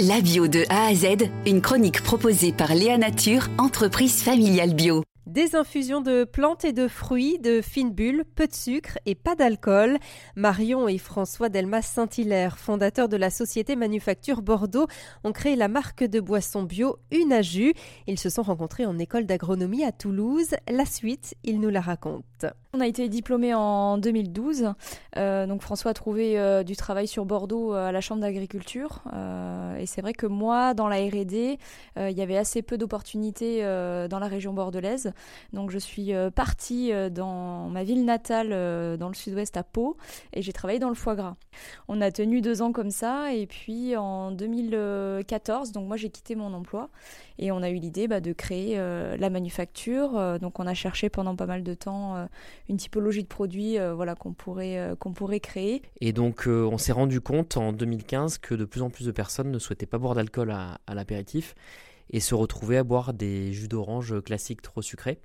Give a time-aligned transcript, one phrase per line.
[0.00, 5.04] La bio de A à Z, une chronique proposée par Léa Nature, entreprise familiale bio.
[5.28, 9.36] Des infusions de plantes et de fruits, de fines bulles, peu de sucre et pas
[9.36, 9.98] d'alcool.
[10.34, 14.88] Marion et François Delmas Saint-Hilaire, fondateurs de la société Manufacture Bordeaux,
[15.22, 17.72] ont créé la marque de boissons bio Une à Jus.
[18.08, 20.56] Ils se sont rencontrés en école d'agronomie à Toulouse.
[20.68, 22.48] La suite, ils nous la racontent.
[22.76, 24.74] On a été diplômé en 2012.
[25.16, 29.00] Euh, donc François a trouvé euh, du travail sur Bordeaux euh, à la Chambre d'agriculture.
[29.78, 31.58] et c'est vrai que moi, dans la R&D,
[31.96, 35.12] il y avait assez peu d'opportunités dans la région bordelaise.
[35.52, 39.96] Donc je suis partie dans ma ville natale, dans le sud-ouest à Pau,
[40.32, 41.36] et j'ai travaillé dans le foie gras.
[41.88, 46.34] On a tenu deux ans comme ça, et puis en 2014, donc moi j'ai quitté
[46.34, 46.90] mon emploi,
[47.38, 50.38] et on a eu l'idée bah, de créer la manufacture.
[50.40, 52.28] donc on a cherché pendant pas mal de temps
[52.68, 55.82] une typologie de produits euh, voilà, qu'on pourrait, euh, pourrait créer.
[56.00, 59.12] Et donc euh, on s'est rendu compte en 2015 que de plus en plus de
[59.12, 61.54] personnes ne souhaitaient pas boire d'alcool à, l'apéritif
[62.10, 65.18] et se retrouvaient à boire des jus d'orange classiques trop sucrés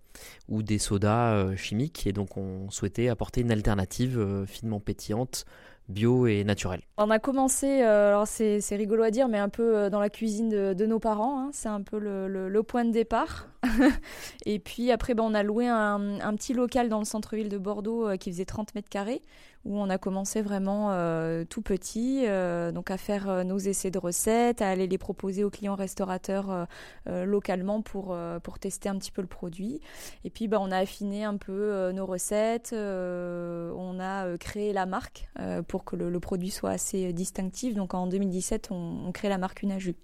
[0.47, 2.07] ou des sodas chimiques.
[2.07, 5.45] Et donc on souhaitait apporter une alternative finement pétillante
[5.89, 6.81] bio et naturel.
[6.97, 10.85] On a commencé, alors c'est, rigolo à dire, mais un peu dans la cuisine de,
[10.85, 11.39] nos parents.
[11.39, 11.49] Hein.
[11.51, 13.47] C'est un peu le, point de départ.
[14.45, 15.99] et puis après, ben, on a loué un,
[16.35, 19.21] petit local dans le centre-ville de Bordeaux euh, qui faisait 30 mètres carrés,
[19.65, 23.97] où on a commencé vraiment euh, tout petit, euh, donc à faire nos essais de
[23.97, 26.67] recettes, à aller les proposer aux clients restaurateurs
[27.07, 29.81] localement pour, pour tester un petit peu le produit.
[30.23, 35.29] Et puis, ben, on a affiné un peu nos recettes, on a créé la marque
[35.67, 37.75] pour que le, produit soit assez distinctif.
[37.75, 39.95] Donc en 2017, on, on crée la marque Unaju.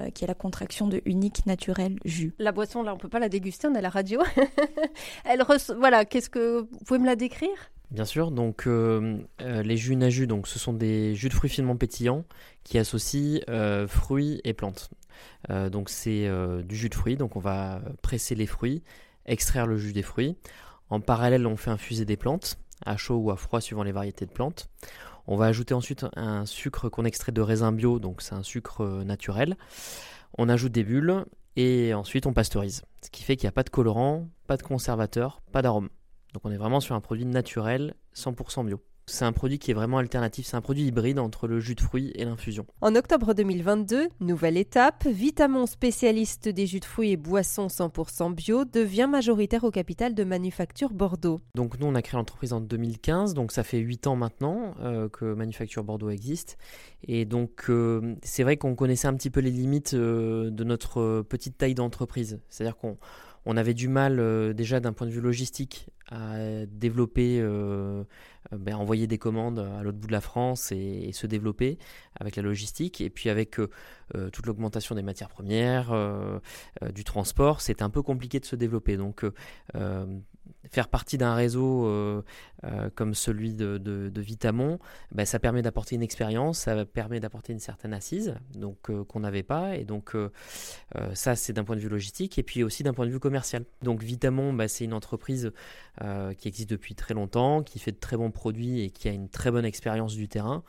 [0.00, 2.34] Euh, qui est la contraction de unique naturel jus.
[2.40, 4.20] La boisson, là, on peut pas la déguster, on a la radio.
[5.24, 5.44] Elle
[5.78, 7.70] voilà, qu'est-ce que vous pouvez me la décrire?
[7.92, 11.48] Bien sûr, donc euh, euh, les jus Naju, donc ce sont des jus de fruits
[11.48, 12.24] finement pétillants
[12.64, 13.40] qui associent
[13.86, 14.90] fruits et plantes.
[15.70, 16.28] donc c'est
[16.64, 18.82] du jus de fruits, donc on va presser les fruits,
[19.26, 20.36] extraire le jus des fruits.
[20.90, 24.26] En parallèle, on fait infuser des plantes à chaud ou à froid suivant les variétés
[24.26, 24.68] de plantes.
[25.26, 28.82] On va ajouter ensuite un sucre qu'on extrait de raisin bio, donc c'est un sucre
[28.82, 29.56] euh, naturel.
[30.36, 31.24] On ajoute des bulles
[31.56, 32.82] et ensuite on pasteurise.
[33.02, 35.88] Ce qui fait qu'il n'y a pas de colorant, pas de conservateur, pas d'arôme.
[36.34, 38.80] Donc on est vraiment sur un produit naturel, 100% bio.
[39.06, 41.80] C'est un produit qui est vraiment alternatif, c'est un produit hybride entre le jus de
[41.82, 42.64] fruits et l'infusion.
[42.80, 48.64] En octobre 2022, nouvelle étape, Vitamon spécialiste des jus de fruits et boissons 100% bio
[48.64, 51.42] devient majoritaire au capital de Manufacture Bordeaux.
[51.54, 55.10] Donc nous on a créé l'entreprise en 2015, donc ça fait 8 ans maintenant euh,
[55.10, 56.56] que Manufacture Bordeaux existe.
[57.06, 61.22] Et donc euh, c'est vrai qu'on connaissait un petit peu les limites euh, de notre
[61.28, 62.40] petite taille d'entreprise.
[62.48, 62.96] C'est-à-dire qu'on
[63.44, 67.42] on avait du mal déjà d'un point de vue logistique à développer,
[68.58, 71.78] ben, envoyer des commandes à l'autre bout de la France et, se développer
[72.18, 73.00] avec la logistique.
[73.00, 73.58] Et puis avec
[74.32, 75.92] toute l'augmentation des matières premières,
[76.92, 78.96] du transport, c'est un peu compliqué de se développer.
[78.96, 79.24] Donc
[80.70, 82.22] faire partie d'un réseau euh,
[82.64, 84.78] euh, comme celui de, de, Vitamon,
[85.12, 89.20] ben, ça permet d'apporter une expérience, ça permet d'apporter une certaine assise, donc euh, qu'on
[89.20, 90.16] n'avait pas, et donc
[91.12, 93.64] ça c'est d'un point de vue logistique, et puis aussi d'un point de vue commercial.
[93.82, 95.52] Donc Vitamon, ben, c'est une entreprise
[96.38, 99.28] qui existe depuis très longtemps, qui fait de très bons produits et qui a une
[99.28, 100.64] très bonne expérience du terrain,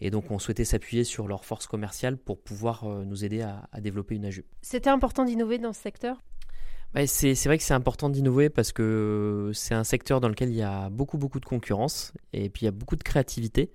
[0.00, 3.80] et donc on souhaitait s'appuyer sur leur force commerciale pour pouvoir nous aider à, à
[3.80, 4.44] développer une AJU.
[4.62, 6.18] C'était important d'innover dans ce secteur?
[7.06, 10.62] C'est vrai que c'est important d'innover parce que c'est un secteur dans lequel il y
[10.62, 13.70] a beaucoup beaucoup de concurrence et puis il y a beaucoup de créativité.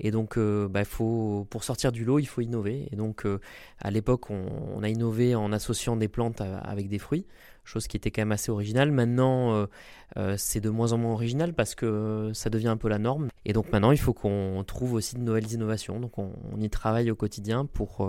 [0.00, 2.88] Et donc euh, bah, faut, pour sortir du lot il faut innover.
[2.90, 3.38] Et donc euh,
[3.78, 7.26] à l'époque on, a innové en associant des plantes avec des fruits
[7.62, 8.90] chose qui était quand même assez originale.
[8.90, 9.66] Maintenant
[10.16, 13.28] euh, c'est de moins en moins original parce que ça devient un peu la norme.
[13.44, 16.00] Et donc maintenant il faut qu'on trouve aussi de nouvelles innovations.
[16.00, 18.08] Donc on, on y travaille au quotidien pour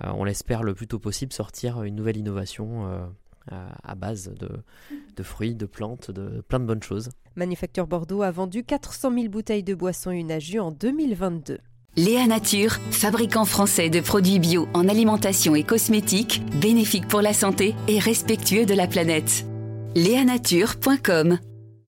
[0.00, 3.08] on l'espère le plus tôt possible sortir une nouvelle innovation
[3.50, 7.10] à base de, fruits, de plantes, de plein de bonnes choses.
[7.36, 11.58] Manufacture Bordeaux a vendu 400 000 bouteilles de boissons Unaju en 2022.
[11.96, 17.74] Léa Nature, fabricant français de produits bio en alimentation et cosmétiques, bénéfique pour la santé
[17.88, 19.44] et respectueux de la planète.
[19.94, 21.38] Léanature.com